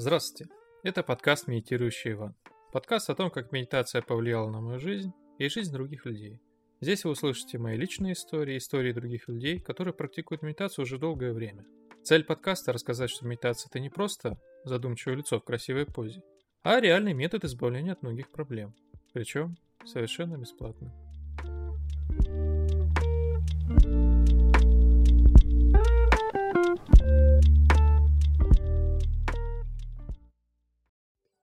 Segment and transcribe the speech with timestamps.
[0.00, 0.48] Здравствуйте,
[0.84, 2.36] это подкаст «Медитирующий Иван».
[2.72, 6.40] Подкаст о том, как медитация повлияла на мою жизнь и жизнь других людей.
[6.80, 11.66] Здесь вы услышите мои личные истории, истории других людей, которые практикуют медитацию уже долгое время.
[12.04, 16.22] Цель подкаста– рассказать, что медитация– это не просто задумчивое лицо в красивой позе,
[16.62, 18.76] а реальный метод избавления от многих проблем.
[19.12, 20.94] Причем совершенно бесплатно.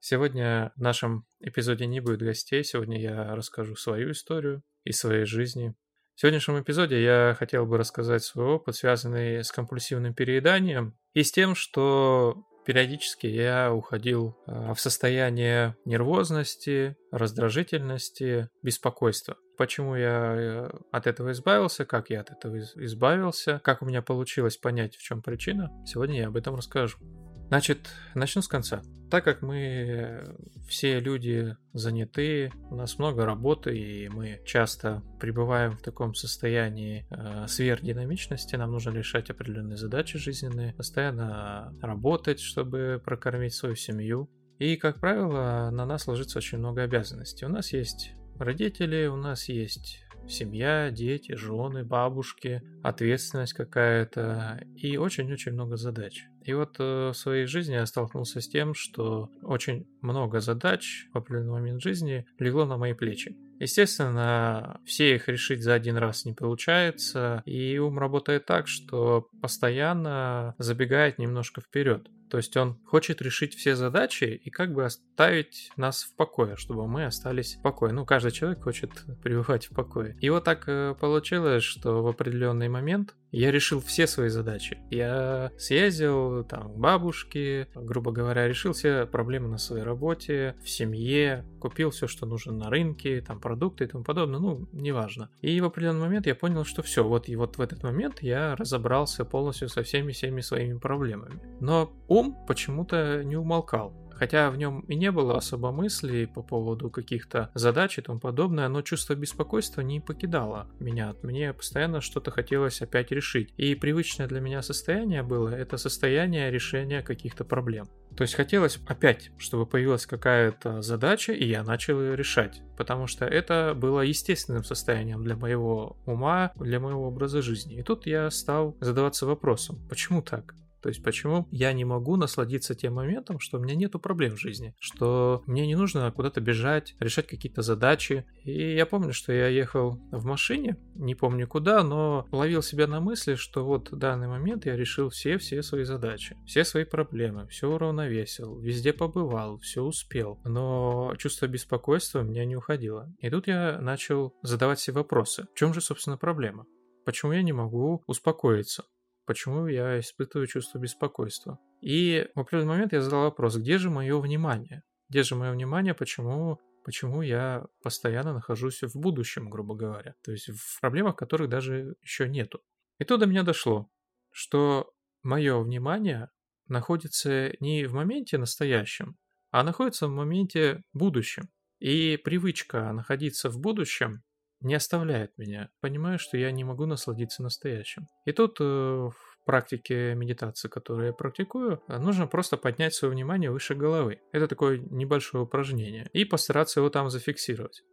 [0.07, 5.73] Сегодня в нашем эпизоде не будет гостей, сегодня я расскажу свою историю и своей жизни.
[6.13, 11.31] В сегодняшнем эпизоде я хотел бы рассказать свой опыт, связанный с компульсивным перееданием и с
[11.31, 19.37] тем, что периодически я уходил а, в состояние нервозности, раздражительности, беспокойства.
[19.57, 24.57] Почему я э, от этого избавился, как я от этого избавился, как у меня получилось
[24.57, 26.99] понять, в чем причина, сегодня я об этом расскажу.
[27.47, 28.81] Значит, начну с конца.
[29.11, 30.23] Так как мы
[30.67, 37.47] все люди заняты, у нас много работы, и мы часто пребываем в таком состоянии э,
[37.47, 44.29] сверхдинамичности, нам нужно решать определенные задачи жизненные, постоянно работать, чтобы прокормить свою семью.
[44.57, 47.45] И, как правило, на нас ложится очень много обязанностей.
[47.45, 55.53] У нас есть родители, у нас есть семья, дети, жены, бабушки, ответственность какая-то и очень-очень
[55.53, 56.25] много задач.
[56.43, 61.17] И вот э, в своей жизни я столкнулся с тем, что очень много задач в
[61.17, 63.35] определенный момент жизни легло на мои плечи.
[63.59, 70.55] Естественно, все их решить за один раз не получается, и ум работает так, что постоянно
[70.57, 72.09] забегает немножко вперед.
[72.35, 76.85] То есть он хочет решить все задачи и как бы оставить нас в покое, чтобы
[76.85, 77.93] мы остались в покое.
[77.93, 78.91] Ну, каждый человек хочет
[79.23, 80.17] пребывать в покое.
[80.19, 84.77] И вот так э, получилось, что в определенный момент я решил все свои задачи.
[84.89, 91.45] Я съездил там к бабушке, грубо говоря, решил все проблемы на своей работе, в семье,
[91.59, 95.29] купил все, что нужно на рынке, там продукты и тому подобное, ну, неважно.
[95.41, 98.55] И в определенный момент я понял, что все, вот и вот в этот момент я
[98.55, 101.41] разобрался полностью со всеми-всеми своими проблемами.
[101.59, 103.93] Но ум почему-то не умолкал.
[104.15, 108.67] Хотя в нем и не было особо мыслей по поводу каких-то задач и тому подобное,
[108.69, 111.15] но чувство беспокойства не покидало меня.
[111.21, 113.53] Мне постоянно что-то хотелось опять решить.
[113.57, 117.87] И привычное для меня состояние было это состояние решения каких-то проблем.
[118.15, 122.61] То есть хотелось опять, чтобы появилась какая-то задача, и я начал ее решать.
[122.77, 127.77] Потому что это было естественным состоянием для моего ума, для моего образа жизни.
[127.77, 130.55] И тут я стал задаваться вопросом, почему так?
[130.85, 134.39] То есть почему я не могу насладиться тем моментом, что у меня нету проблем в
[134.39, 138.27] жизни, что мне не нужно куда-то бежать, решать какие-то задачи.
[138.43, 142.99] И я помню, что я ехал в машине, не помню куда, но ловил себя на
[142.99, 147.67] мысли, что вот в данный момент я решил все-все свои задачи, все свои проблемы, все
[147.67, 150.39] уравновесил, везде побывал, все успел.
[150.43, 153.11] Но чувство беспокойства у меня не уходило.
[153.17, 155.47] И тут я начал задавать себе вопросы.
[155.51, 156.67] В чем же, собственно, проблема?
[157.05, 158.83] Почему я не могу успокоиться?
[159.25, 161.59] Почему я испытываю чувство беспокойства.
[161.81, 164.83] И в определенный момент я задал вопрос, где же мое внимание?
[165.09, 170.15] Где же мое внимание, почему, почему я постоянно нахожусь в будущем, грубо говоря?
[170.23, 172.61] То есть в проблемах, которых даже еще нету.
[172.99, 173.87] И то до меня дошло,
[174.31, 176.29] что мое внимание
[176.67, 179.17] находится не в моменте настоящем,
[179.51, 181.49] а находится в моменте будущем.
[181.79, 184.23] И привычка находиться в будущем
[184.61, 185.69] не оставляет меня.
[185.81, 188.07] Понимаю, что я не могу насладиться настоящим.
[188.25, 189.15] И тут э, в
[189.45, 194.21] практике медитации, которую я практикую, нужно просто поднять свое внимание выше головы.
[194.31, 196.09] Это такое небольшое упражнение.
[196.13, 197.83] И постараться его там зафиксировать.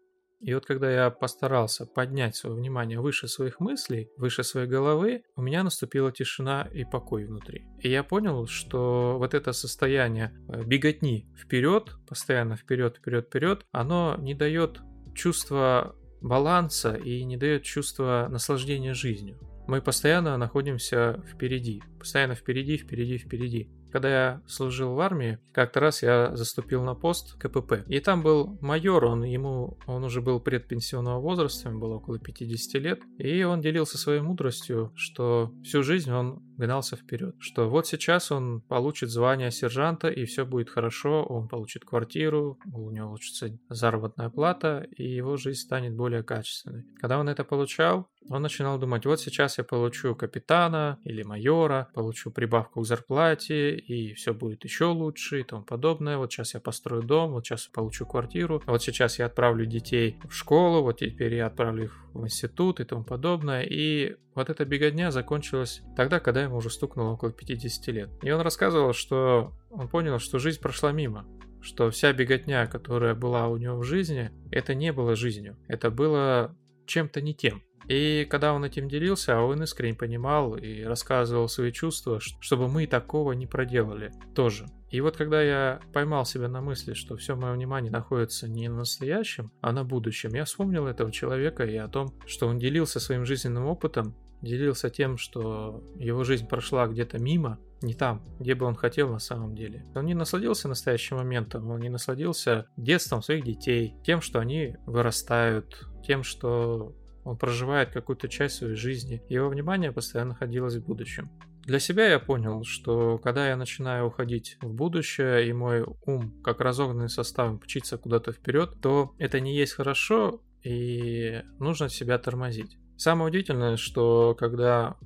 [0.43, 5.43] И вот когда я постарался поднять свое внимание выше своих мыслей, выше своей головы, у
[5.43, 7.65] меня наступила тишина и покой внутри.
[7.79, 14.17] И я понял, что вот это состояние э, беготни вперед, постоянно вперед, вперед, вперед, оно
[14.19, 14.81] не дает
[15.15, 19.38] чувства баланса и не дает чувства наслаждения жизнью.
[19.67, 23.70] Мы постоянно находимся впереди, постоянно впереди, впереди, впереди.
[23.93, 27.85] Когда я служил в армии, как-то раз я заступил на пост КПП.
[27.87, 32.82] И там был майор, он ему, он уже был предпенсионного возраста, ему было около 50
[32.82, 33.00] лет.
[33.19, 37.35] И он делился своей мудростью, что всю жизнь он гнался вперед.
[37.38, 42.91] Что вот сейчас он получит звание сержанта, и все будет хорошо, он получит квартиру, у
[42.91, 46.85] него улучшится заработная плата, и его жизнь станет более качественной.
[47.00, 52.31] Когда он это получал, он начинал думать, вот сейчас я получу капитана или майора, получу
[52.31, 56.17] прибавку к зарплате, и все будет еще лучше и тому подобное.
[56.19, 60.32] Вот сейчас я построю дом, вот сейчас получу квартиру, вот сейчас я отправлю детей в
[60.32, 63.62] школу, вот теперь я отправлю их в институт и тому подобное.
[63.62, 68.10] И вот эта беготня закончилась тогда, когда ему ему уже стукнуло около 50 лет.
[68.22, 71.26] И он рассказывал, что он понял, что жизнь прошла мимо,
[71.62, 76.54] что вся беготня, которая была у него в жизни, это не было жизнью, это было
[76.87, 77.62] чем-то не тем.
[77.88, 82.87] И когда он этим делился, а он искренне понимал и рассказывал свои чувства, чтобы мы
[82.87, 84.66] такого не проделали тоже.
[84.90, 88.76] И вот когда я поймал себя на мысли, что все мое внимание находится не на
[88.76, 93.25] настоящем, а на будущем, я вспомнил этого человека и о том, что он делился своим
[93.25, 98.75] жизненным опытом, делился тем, что его жизнь прошла где-то мимо, не там, где бы он
[98.75, 99.85] хотел на самом деле.
[99.94, 105.89] Он не насладился настоящим моментом, он не насладился детством своих детей, тем, что они вырастают,
[106.06, 106.94] тем, что
[107.25, 109.23] он проживает какую-то часть своей жизни.
[109.29, 111.31] Его внимание постоянно находилось в будущем.
[111.65, 116.61] Для себя я понял, что когда я начинаю уходить в будущее, и мой ум, как
[116.61, 122.79] разогнанный состав, мчится куда-то вперед, то это не есть хорошо, и нужно себя тормозить.
[123.02, 124.96] Самое удивительное, что когда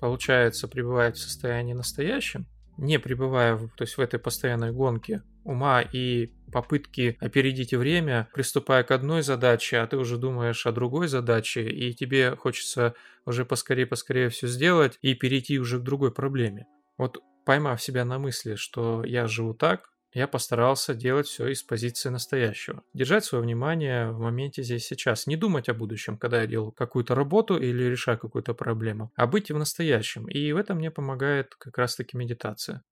[0.00, 2.46] получается пребывать в состоянии настоящем,
[2.78, 8.92] не пребывая то есть в этой постоянной гонке ума и попытки опередить время, приступая к
[8.92, 12.94] одной задаче, а ты уже думаешь о другой задаче, и тебе хочется
[13.26, 16.66] уже поскорее-поскорее все сделать и перейти уже к другой проблеме.
[16.96, 22.08] Вот поймав себя на мысли, что я живу так, я постарался делать все из позиции
[22.08, 22.82] настоящего.
[22.94, 25.26] Держать свое внимание в моменте здесь сейчас.
[25.26, 29.50] Не думать о будущем, когда я делаю какую-то работу или решаю какую-то проблему, а быть
[29.50, 30.28] в настоящем.
[30.28, 32.82] И в этом мне помогает как раз-таки медитация.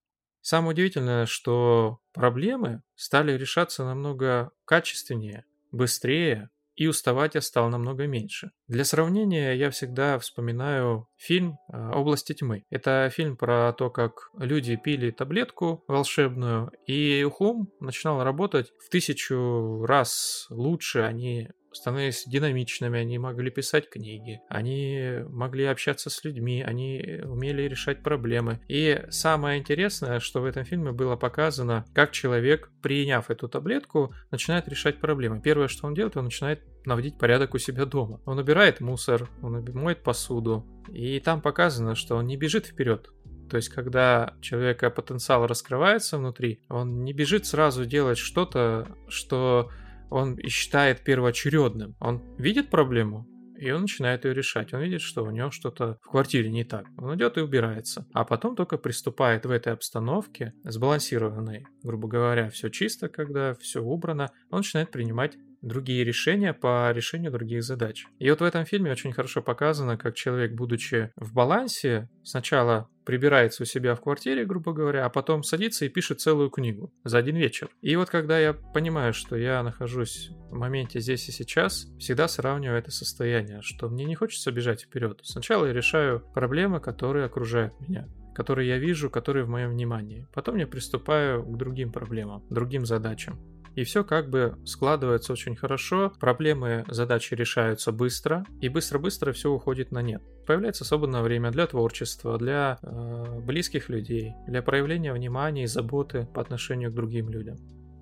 [0.41, 8.51] Самое удивительное, что проблемы стали решаться намного качественнее, быстрее, и уставать я стал намного меньше.
[8.69, 12.65] Для сравнения я всегда вспоминаю фильм а, «Области тьмы».
[12.71, 18.91] Это фильм про то, как люди пили таблетку волшебную, и их ум начинал работать в
[18.91, 26.63] тысячу раз лучше, они становились динамичными, они могли писать книги, они могли общаться с людьми,
[26.63, 28.61] они умели решать проблемы.
[28.69, 34.69] И самое интересное, что в этом фильме было показано, как человек, приняв эту таблетку, начинает
[34.69, 35.41] решать проблемы.
[35.41, 38.21] Первое, что он делает, он начинает наводить порядок у себя дома.
[38.25, 40.67] Он убирает мусор, он моет посуду.
[40.89, 43.09] И там показано, что он не бежит вперед,
[43.53, 49.71] то есть, когда человека потенциал раскрывается внутри, он не бежит сразу делать что-то, что
[50.13, 51.97] он считает первоочередным.
[51.99, 53.27] Он видит проблему,
[53.57, 54.75] и он начинает ее решать.
[54.75, 56.87] Он видит, что у него что-то в квартире не так.
[56.99, 58.07] Он идет и убирается.
[58.13, 64.31] А потом только приступает в этой обстановке, сбалансированной, грубо говоря, все чисто, когда все убрано,
[64.51, 68.05] он начинает принимать другие решения по решению других задач.
[68.19, 73.63] И вот в этом фильме очень хорошо показано, как человек, будучи в балансе, сначала прибирается
[73.63, 77.37] у себя в квартире, грубо говоря, а потом садится и пишет целую книгу за один
[77.37, 77.69] вечер.
[77.81, 82.79] И вот когда я понимаю, что я нахожусь в моменте здесь и сейчас, всегда сравниваю
[82.79, 85.21] это состояние, что мне не хочется бежать вперед.
[85.23, 90.27] Сначала я решаю проблемы, которые окружают меня которые я вижу, которые в моем внимании.
[90.33, 93.39] Потом я приступаю к другим проблемам, другим задачам
[93.75, 99.91] и все как бы складывается очень хорошо, проблемы, задачи решаются быстро, и быстро-быстро все уходит
[99.91, 100.23] на нет.
[100.47, 106.41] Появляется свободное время для творчества, для э, близких людей, для проявления внимания и заботы по
[106.41, 107.57] отношению к другим людям.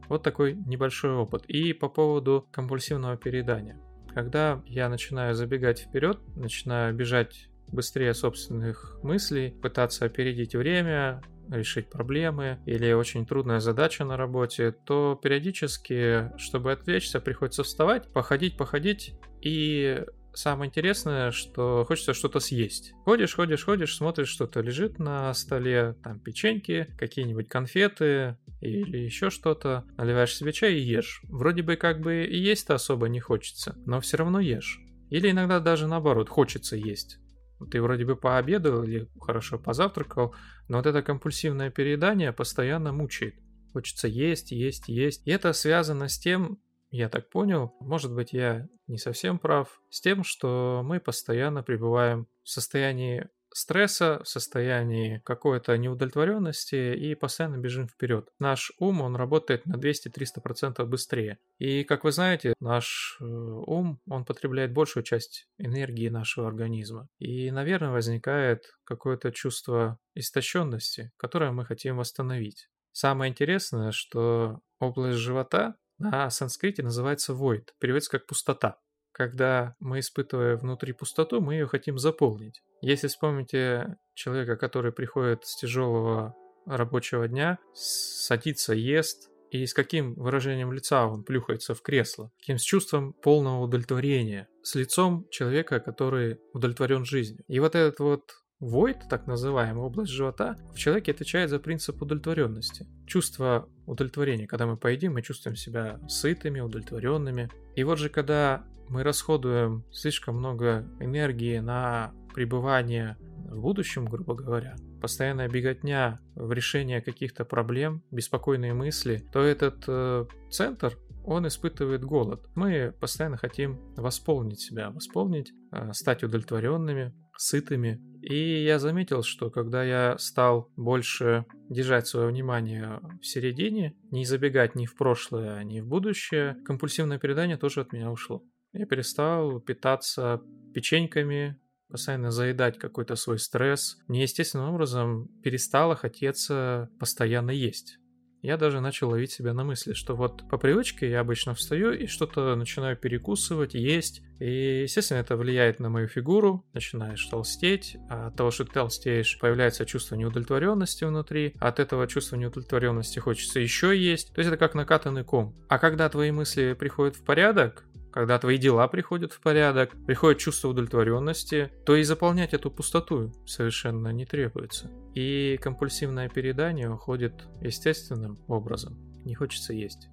[0.08, 1.44] Вот такой небольшой опыт.
[1.46, 3.78] И по поводу компульсивного переедания.
[4.12, 12.58] Когда я начинаю забегать вперед, начинаю бежать быстрее собственных мыслей, пытаться опередить время, решить проблемы
[12.66, 20.04] или очень трудная задача на работе, то периодически, чтобы отвлечься, приходится вставать, походить, походить и
[20.32, 22.92] Самое интересное, что хочется что-то съесть.
[23.04, 29.84] Ходишь, ходишь, ходишь, смотришь, что-то лежит на столе, там печеньки, какие-нибудь конфеты или еще что-то.
[29.96, 31.20] Наливаешь себе чай и ешь.
[31.24, 34.80] Вроде бы как бы и есть-то особо не хочется, но все равно ешь.
[35.10, 37.18] Или иногда даже наоборот, хочется есть.
[37.66, 40.34] Ты вроде бы пообедал или хорошо позавтракал,
[40.68, 43.34] но вот это компульсивное переедание постоянно мучает.
[43.72, 45.26] Хочется есть, есть, есть.
[45.26, 46.58] И это связано с тем,
[46.90, 52.26] я так понял, может быть я не совсем прав, с тем, что мы постоянно пребываем
[52.42, 58.28] в состоянии стресса, в состоянии какой-то неудовлетворенности и постоянно бежим вперед.
[58.38, 61.38] Наш ум, он работает на 200-300% быстрее.
[61.58, 67.08] И, как вы знаете, наш э, ум, он потребляет большую часть энергии нашего организма.
[67.18, 72.68] И, наверное, возникает какое-то чувство истощенности, которое мы хотим восстановить.
[72.92, 78.78] Самое интересное, что область живота на санскрите называется void, переводится как пустота
[79.12, 82.62] когда мы испытываем внутри пустоту, мы ее хотим заполнить.
[82.80, 86.34] Если вспомните человека, который приходит с тяжелого
[86.66, 92.62] рабочего дня, садится, ест, и с каким выражением лица он плюхается в кресло, каким с
[92.62, 97.42] чувством полного удовлетворения, с лицом человека, который удовлетворен жизнью.
[97.48, 98.30] И вот этот вот
[98.62, 102.86] void, так называемая область живота, в человеке отвечает за принцип удовлетворенности.
[103.06, 104.46] Чувство удовлетворения.
[104.46, 107.50] Когда мы поедим, мы чувствуем себя сытыми, удовлетворенными.
[107.74, 113.16] И вот же, когда мы расходуем слишком много энергии на пребывание
[113.48, 120.26] в будущем, грубо говоря, постоянная беготня в решение каких-то проблем, беспокойные мысли, то этот э,
[120.50, 122.48] центр он испытывает голод.
[122.54, 128.00] Мы постоянно хотим восполнить себя, восполнить, э, стать удовлетворенными, сытыми.
[128.22, 134.74] И я заметил, что когда я стал больше держать свое внимание в середине, не забегать
[134.74, 138.42] ни в прошлое, ни в будущее, компульсивное передание тоже от меня ушло.
[138.72, 140.40] Я перестал питаться
[140.74, 141.58] печеньками,
[141.88, 143.98] постоянно заедать какой-то свой стресс.
[144.06, 147.98] Мне естественным образом перестало хотеться постоянно есть.
[148.42, 152.06] Я даже начал ловить себя на мысли, что вот по привычке я обычно встаю и
[152.06, 154.22] что-то начинаю перекусывать, есть.
[154.38, 159.38] И, естественно, это влияет на мою фигуру, начинаешь толстеть, а от того, что ты толстеешь,
[159.38, 164.32] появляется чувство неудовлетворенности внутри, от этого чувства неудовлетворенности хочется еще есть.
[164.32, 165.54] То есть это как накатанный ком.
[165.68, 170.68] А когда твои мысли приходят в порядок, когда твои дела приходят в порядок, приходит чувство
[170.68, 174.90] удовлетворенности, то и заполнять эту пустоту совершенно не требуется.
[175.14, 178.98] И компульсивное передание уходит естественным образом.
[179.24, 180.08] Не хочется есть.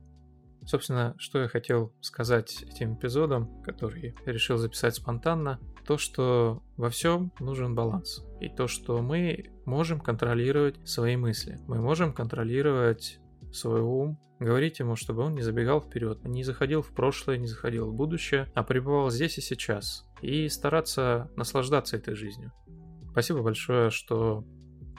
[0.65, 6.89] Собственно, что я хотел сказать этим эпизодом, который я решил записать спонтанно, то, что во
[6.89, 8.25] всем нужен баланс.
[8.41, 11.57] И то, что мы можем контролировать свои мысли.
[11.67, 13.19] Мы можем контролировать
[13.51, 17.89] свой ум, говорить ему, чтобы он не забегал вперед, не заходил в прошлое, не заходил
[17.89, 20.05] в будущее, а пребывал здесь и сейчас.
[20.21, 22.51] И стараться наслаждаться этой жизнью.
[23.11, 24.45] Спасибо большое, что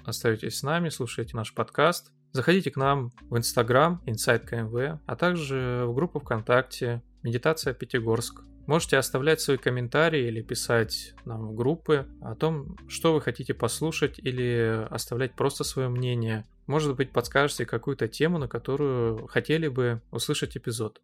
[0.05, 2.12] остаетесь с нами, слушаете наш подкаст.
[2.33, 8.43] Заходите к нам в Инстаграм, Inside KMV, а также в группу ВКонтакте Медитация Пятигорск.
[8.67, 14.19] Можете оставлять свои комментарии или писать нам в группы о том, что вы хотите послушать
[14.19, 16.45] или оставлять просто свое мнение.
[16.69, 21.01] Может быть, подскажете какую-то тему, на которую хотели бы услышать эпизод.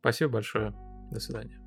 [0.00, 0.74] Спасибо большое.
[1.12, 1.60] До свидания.